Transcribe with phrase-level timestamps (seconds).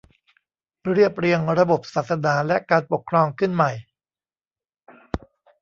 [0.91, 3.71] เรียบเรียงระบบศาสนาและการปกครองขึ้นใหม่